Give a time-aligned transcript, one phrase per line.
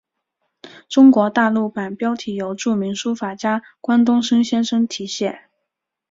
[0.89, 5.41] 中国大陆版标题由著名书法家关东升先生提写。